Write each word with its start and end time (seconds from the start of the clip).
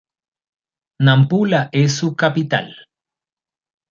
Nampula 0.97 1.69
es 1.71 1.95
su 1.95 2.15
capital. 2.15 2.75